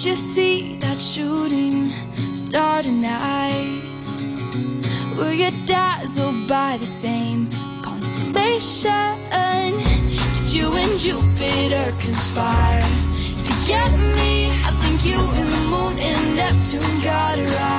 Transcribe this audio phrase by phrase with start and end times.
[0.00, 1.90] Did you see that shooting
[2.34, 3.82] star tonight?
[5.18, 7.50] Were you dazzled by the same
[7.82, 9.20] constellation?
[9.28, 14.48] Did you and Jupiter conspire to get me?
[14.64, 17.69] I think you and the moon and Neptune got it right.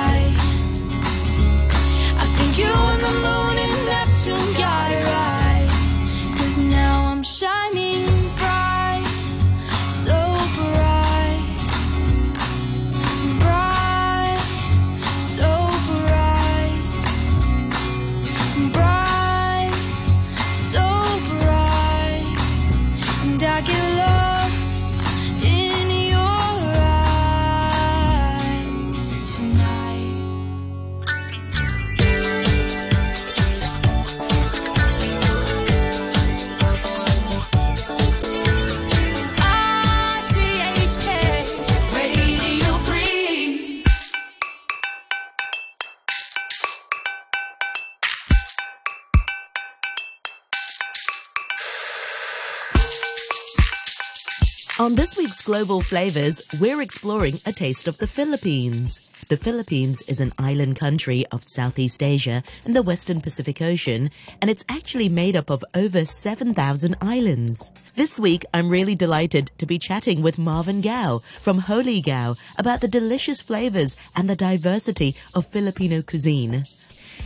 [54.82, 59.08] On this week's Global Flavas, we're exploring a taste of the Philippines.
[59.28, 64.10] The Philippines is an island country of Southeast Asia and the Western Pacific Ocean,
[64.40, 67.70] and it's actually made up of over 7,000 islands.
[67.94, 72.80] This week, I'm really delighted to be chatting with Marvin Gaw from Holy Gaw about
[72.80, 76.64] the delicious flavors and the diversity of Filipino cuisine.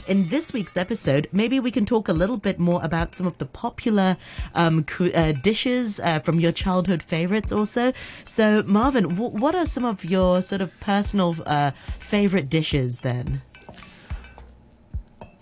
[0.09, 3.39] In this week's episode, maybe we can talk a little bit more about some of
[3.39, 4.17] the popular
[4.55, 7.93] um, uh, dishes uh, from your childhood favorites also.
[8.25, 13.43] So, Marvin, w- what are some of your sort of personal uh, favorite dishes then?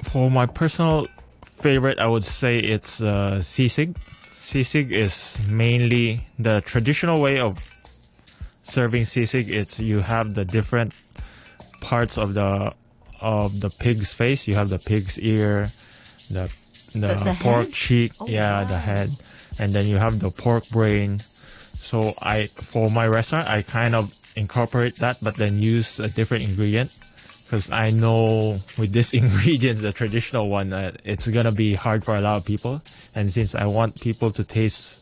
[0.02, 1.08] For my personal
[1.56, 3.96] favorite, I would say it's uh, sisig.
[4.32, 7.58] Sisig is mainly the traditional way of
[8.62, 9.50] serving sisig.
[9.50, 10.94] It's you have the different
[11.82, 12.72] parts of the
[13.20, 14.46] of the pig's face.
[14.48, 15.70] You have the pig's ear,
[16.30, 16.50] the
[16.92, 17.72] the, The- pork head?
[17.72, 19.10] cheek, Oh, yeah, the head,
[19.58, 21.20] and then you have the pork brain.
[21.74, 26.44] So I for my restaurant, I kind of incorporate that, but then use a different
[26.44, 26.90] ingredient
[27.44, 32.16] because I know with this ingredients, the traditional one, uh, it's gonna be hard for
[32.16, 32.80] a lot of people.
[33.14, 35.00] And since I want people to taste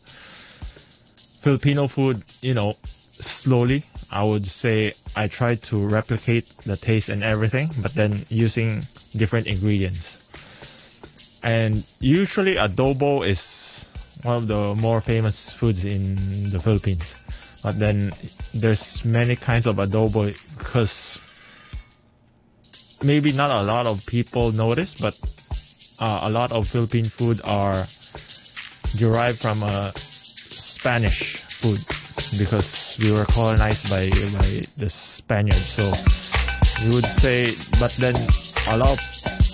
[1.41, 2.75] Filipino food, you know,
[3.19, 8.85] slowly, I would say I try to replicate the taste and everything, but then using
[9.17, 10.21] different ingredients.
[11.41, 13.89] And usually adobo is
[14.21, 17.17] one of the more famous foods in the Philippines.
[17.63, 18.13] But then
[18.53, 21.17] there's many kinds of adobo because
[23.03, 25.17] maybe not a lot of people notice, but
[25.99, 27.87] uh, a lot of Philippine food are
[28.95, 31.79] derived from a Spanish food
[32.37, 35.65] because we were colonized by by the Spaniards.
[35.65, 35.91] So
[36.85, 38.15] we would say, but then
[38.67, 38.99] a lot of,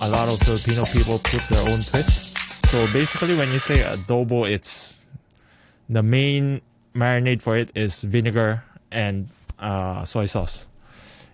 [0.01, 2.37] a lot of Filipino people put their own twist.
[2.69, 5.05] So basically, when you say adobo, it's
[5.89, 6.61] the main
[6.93, 9.29] marinade for it is vinegar and
[9.59, 10.67] uh, soy sauce.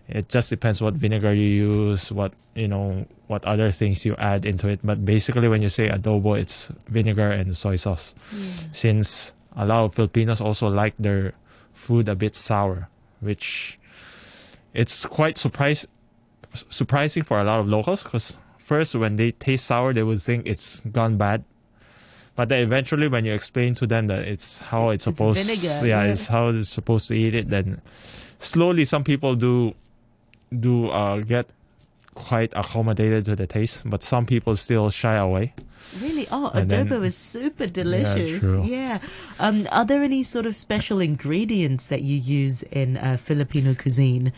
[0.08, 4.46] It just depends what vinegar you use, what you know, what other things you add
[4.46, 4.80] into it.
[4.84, 8.14] But basically, when you say adobo, it's vinegar and soy sauce.
[8.72, 11.34] Since a lot of Filipinos also like their
[11.86, 12.88] food a bit sour,
[13.22, 13.78] which
[14.74, 15.86] it's quite surprise
[16.70, 20.48] surprising for a lot of locals because first when they taste sour, they would think
[20.48, 21.44] it's gone bad.
[22.36, 25.88] But then eventually, when you explain to them that it's how it's, It's supposed, vinegar,
[25.88, 27.82] yeah, it's how it's supposed to eat it, then
[28.40, 29.74] slowly some people do
[30.52, 31.48] do uh, get
[32.16, 35.54] quite accommodated to the taste, but some people still shy away.
[36.02, 36.28] Really?
[36.32, 38.42] Oh, And then- adobo is super delicious.
[38.42, 38.64] true.
[38.66, 39.00] Yeah.
[39.40, 44.34] Um, are there any sort of special ingredients that you use in uh, Filipino cuisine?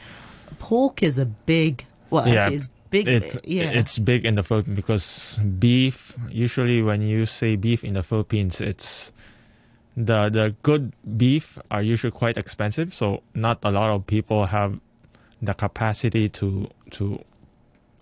[0.60, 3.08] Pork is a big, well, Yeah, actually, big.
[3.08, 3.72] It, yeah.
[3.72, 6.18] it's big in the Philippines because beef.
[6.30, 9.12] Usually, when you say beef in the Philippines, it's
[9.96, 12.94] the the good beef are usually quite expensive.
[12.94, 14.80] So not a lot of people have
[15.42, 17.22] the capacity to to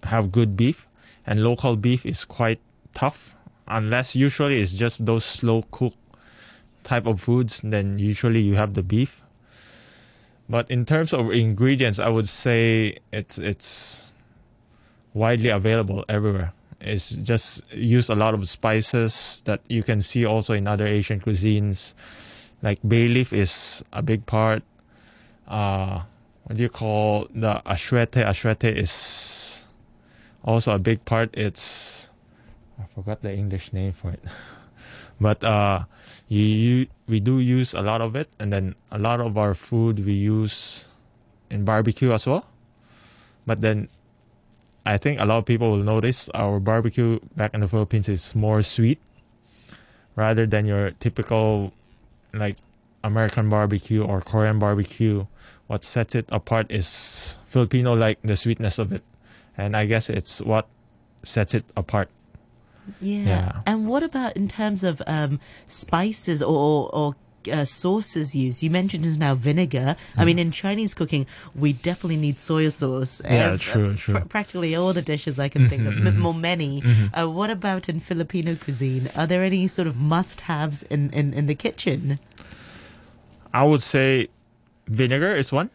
[0.04, 0.88] have good beef,
[1.26, 2.60] and local beef is quite
[2.94, 3.36] tough.
[3.68, 5.94] Unless usually it's just those slow cook
[6.84, 9.22] type of foods, then usually you have the beef.
[10.48, 14.12] But in terms of ingredients, I would say it's it's
[15.14, 16.54] widely available everywhere.
[16.80, 21.20] It's just use a lot of spices that you can see also in other Asian
[21.20, 21.96] cuisines.
[22.62, 24.62] Like bay leaf is a big part.
[25.48, 26.02] Uh,
[26.44, 28.22] what do you call the ashwete?
[28.22, 28.92] Ashwete is
[30.46, 31.30] also a big part.
[31.34, 32.10] It's
[32.80, 34.24] I forgot the English name for it,
[35.20, 35.84] but uh,
[36.30, 39.54] you, you we do use a lot of it, and then a lot of our
[39.54, 40.88] food we use
[41.50, 42.48] in barbecue as well.
[43.46, 43.90] But then
[44.86, 48.36] I think a lot of people will notice our barbecue back in the Philippines is
[48.36, 49.02] more sweet
[50.16, 51.74] rather than your typical
[52.34, 52.58] like
[53.04, 55.26] American barbecue or Korean barbecue.
[55.68, 59.04] What sets it apart is Filipino like the sweetness of it.
[59.58, 60.68] And I guess it's what
[61.24, 62.10] sets it apart.
[63.02, 63.24] Yeah.
[63.26, 63.62] Yeah.
[63.66, 67.16] And what about in terms of um, spices or, or
[67.52, 68.62] uh, sauces used?
[68.62, 69.96] You mentioned just now vinegar.
[70.18, 70.26] I Mm.
[70.26, 71.26] mean, in Chinese cooking,
[71.56, 73.22] we definitely need soy sauce.
[73.24, 74.14] Yeah, Uh, true, true.
[74.16, 76.84] Mm-hmm, pr- practically all the dishes I can think of, m- more many.
[77.14, 79.10] Uh, what about in Filipino cuisine?
[79.16, 82.20] Are there any sort of must-haves in, in, in the kitchen?
[83.54, 84.28] I would say
[84.88, 85.70] vinegar is one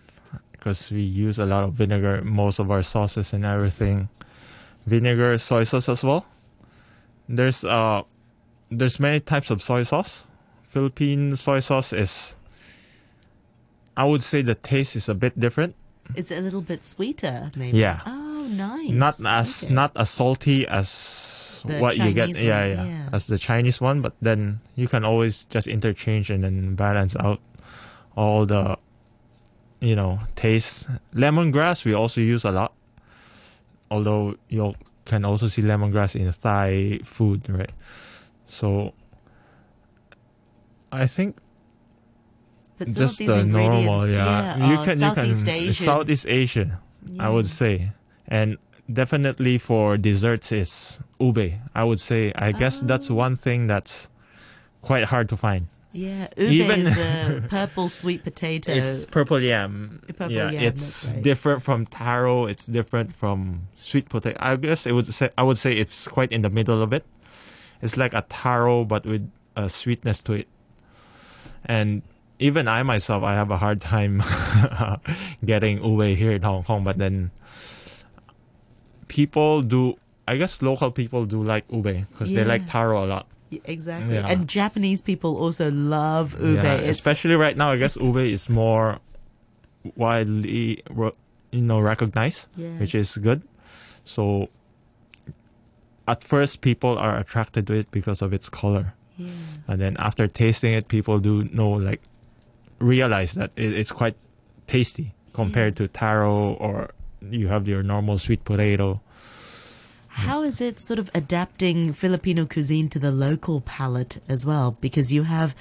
[0.61, 4.09] because we use a lot of vinegar in most of our sauces and everything.
[4.87, 6.27] Vinegar, soy sauce as well.
[7.29, 8.03] There's uh
[8.71, 10.25] there's many types of soy sauce.
[10.69, 12.37] Philippine soy sauce is
[13.97, 15.75] I would say the taste is a bit different.
[16.15, 17.79] It's a little bit sweeter, maybe?
[17.79, 18.01] Yeah.
[18.07, 18.91] Oh, nice.
[18.91, 19.75] Not as Okay.
[19.75, 23.09] not as salty as The what you get Chinese yeah, yeah yeah.
[23.12, 27.41] as the Chinese one, but then you can always just interchange and then balance out
[28.17, 28.77] all the
[29.81, 30.88] you know taste.
[31.15, 32.73] Lemongrass we also use a lot,
[33.91, 34.75] although you
[35.05, 37.73] can also see lemongrass in Thai food, right?
[38.47, 38.93] So
[40.93, 41.37] I think
[42.79, 44.56] But some just the normal, ingredients- yeah.
[44.69, 45.87] you uh, can Southeast you can Asian.
[45.87, 46.81] Southeast Asia,
[47.19, 47.93] I would say,
[48.29, 48.56] and
[48.93, 51.53] definitely for desserts is ube.
[51.75, 53.15] I would say I guess that's Oh.
[53.15, 54.09] one thing that's
[54.83, 55.67] quite hard to find.
[55.93, 58.71] Yeah, ube Even- is the purple sweet potato.
[58.71, 60.01] It's purple yam.
[60.07, 61.23] Purple yeah, yam, it's right.
[61.23, 62.47] different from taro.
[62.47, 64.37] It's different from sweet potato.
[64.39, 67.05] I guess it would say I would say it's quite in the middle of it.
[67.83, 70.49] It's like a taro but with a sweetness to it.
[71.65, 72.03] And
[72.39, 74.23] even I myself, I have a hard time
[75.45, 76.85] getting ube here in Hong Kong.
[76.85, 77.33] But then
[79.09, 79.99] people do.
[80.29, 83.27] I guess local people do like ube because they like taro a lot.
[83.64, 84.14] Exactly.
[84.14, 84.29] Yeah.
[84.29, 86.62] And Japanese people also love ube.
[86.62, 88.99] Yeah, especially right now, I guess ube is more
[89.97, 90.82] widely,
[91.50, 93.43] you know, recognized, which is good.
[94.05, 94.49] So,
[96.06, 99.29] at first, people are attracted to it because of its color, yeah.
[99.69, 102.00] and then after tasting it, people do know, like,
[102.79, 104.17] realize that it, it's quite
[104.67, 106.91] tasty compared to taro or
[107.31, 109.00] you have your normal sweet potato.
[110.21, 114.77] How is it sort of adapting Filipino cuisine to the local palate as well?
[114.81, 115.55] Because you have,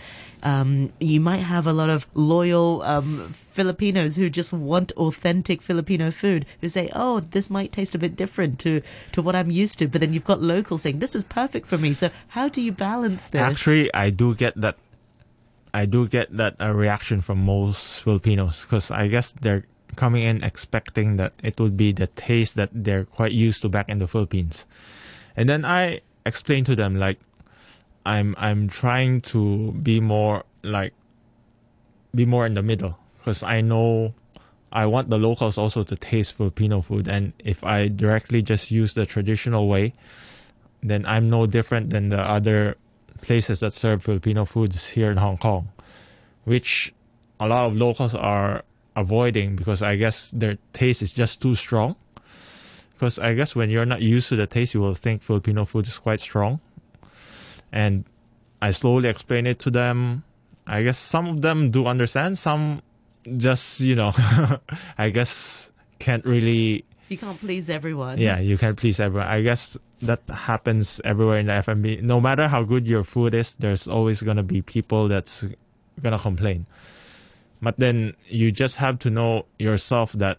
[0.44, 6.12] um, you might have a lot of loyal um, Filipinos who just want authentic Filipino
[6.12, 8.82] food, who say, "Oh, this might taste a bit different to
[9.14, 11.78] to what I'm used to." But then you've got locals saying, "This is perfect for
[11.78, 13.42] me." So how do you balance this?
[13.42, 14.76] Actually, I do get that.
[15.74, 19.66] I do get that uh, reaction from most Filipinos because I guess they're
[20.00, 23.90] coming in expecting that it would be the taste that they're quite used to back
[23.92, 24.66] in the Philippines,
[25.36, 27.20] and then I explained to them like,
[28.06, 30.94] I'm I'm trying to be more like,
[32.16, 34.16] be more in the middle because I know.
[34.72, 38.94] I want the locals also to taste Filipino food, and if I directly just use
[38.94, 39.98] the traditional way,
[40.86, 42.78] then I'm no different than the other
[43.26, 45.74] places that serve Filipino foods here in Hong Kong,
[46.46, 46.94] which
[47.40, 48.62] a lot of locals are
[49.00, 51.96] avoiding because I guess their taste is just too strong.
[52.94, 55.88] Because I guess when you're not used to the taste, you will think Filipino food
[55.88, 56.60] is quite strong.
[57.72, 58.04] And
[58.62, 60.24] I slowly explain it to them.
[60.68, 62.82] I guess some of them do understand, some
[63.38, 64.12] just, you know,
[64.98, 68.18] I guess can't really You can't please everyone.
[68.18, 69.28] yeah, you can't please everyone.
[69.28, 72.00] I guess that happens everywhere in the F&B.
[72.04, 75.46] No matter how good your food is, there's always gonna be people that's
[76.04, 76.66] gonna complain.
[77.62, 80.38] But then you just have to know yourself that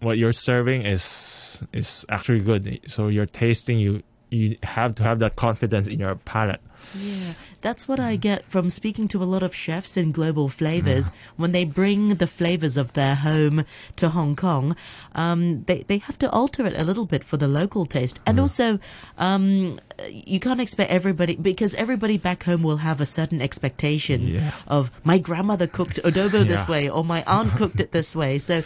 [0.00, 2.80] what you're serving is is actually good.
[2.86, 6.60] So you're tasting you you have to have that confidence in your palate.
[6.94, 11.10] Yeah, that's what I get from speaking to a lot of chefs in Global Flavas.
[11.36, 13.64] When they bring the flavors of their home
[13.96, 14.76] to Hong Kong,
[15.14, 18.38] um, they they have to alter it a little bit for the local taste, and
[18.38, 18.78] also
[19.18, 19.80] um,
[20.10, 24.50] you can't expect everybody because everybody back home will have a certain expectation Yeah.
[24.68, 28.38] of my grandmother cooked adobo this way or my aunt cooked it this way.
[28.38, 28.62] So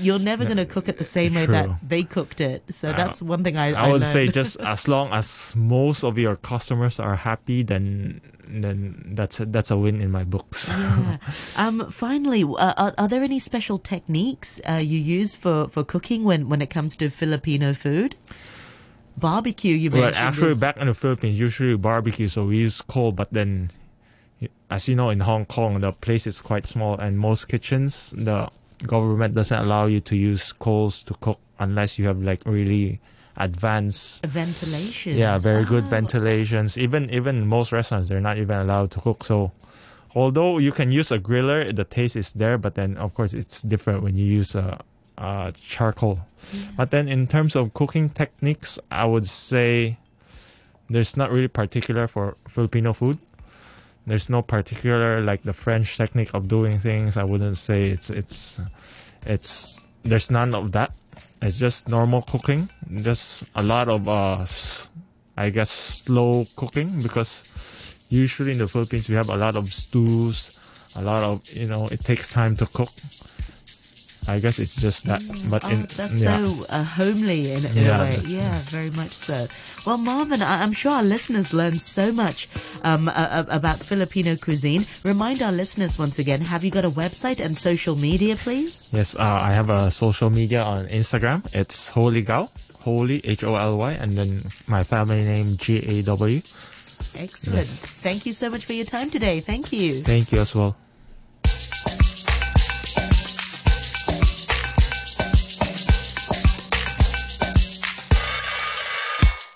[0.00, 2.62] you're never going to cook it the same way that they cooked it.
[2.70, 6.36] So that's one thing I I would say just as long as most of your
[6.36, 10.68] customers are happy, then then that's a, that's a win in my books.
[10.68, 11.18] Yeah.
[11.56, 16.24] Um, finally, uh, are, are there any special techniques uh, you use for, for cooking
[16.24, 18.16] when, when it comes to Filipino food?
[19.16, 20.14] Barbecue, you mentioned.
[20.14, 23.12] Well, actually, back in the Philippines, usually barbecue, so we use coal.
[23.12, 23.70] But then,
[24.70, 28.48] as you know, in Hong Kong, the place is quite small, and most kitchens, the
[28.86, 33.00] government doesn't allow you to use coals to cook unless you have like really
[33.38, 35.16] advanced Ventilation.
[35.16, 35.88] yeah very good Oh.
[35.88, 36.76] ventilations.
[36.76, 39.24] Even even most restaurants they're not even allowed to cook.
[39.24, 39.52] So
[40.14, 43.62] although you can use a griller the taste is there but then of course it's
[43.62, 44.78] different when you use a,
[45.18, 46.18] a charcoal.
[46.76, 49.96] But then in terms of cooking techniques i would say
[50.90, 53.18] there's not really particular for filipino food.
[54.06, 57.16] There's no particular like the french technique of doing things.
[57.18, 58.58] I wouldn't say it's it's
[59.26, 60.92] it's there's none of that
[61.42, 62.68] it's just normal cooking
[63.02, 64.44] just a lot of uh
[65.36, 67.44] i guess slow cooking because
[68.08, 70.56] usually in the philippines we have a lot of stews
[70.96, 72.90] a lot of you know it takes time to cook
[74.28, 77.84] i guess it's just that but Oh, in that's yeah so uh, homely in, in
[77.84, 78.16] Yeah, a way.
[78.26, 79.46] Yeah, very much so.
[79.86, 82.48] Well, Marvin, I- I'm sure our listeners learned so much
[82.84, 84.84] um, uh, about Filipino cuisine.
[85.04, 88.82] Remind our listeners once again, have you got a website and social media, please?
[88.92, 92.46] yes uh, i have a social media on instagram it's holy gaw
[92.80, 96.40] holy h-o-l-y and then my family name g-a-w
[97.14, 97.56] Excellent.
[97.66, 97.84] Yes.
[98.02, 99.40] Thank you so much for your time today.
[99.40, 100.02] Thank you.
[100.02, 100.76] thank you as well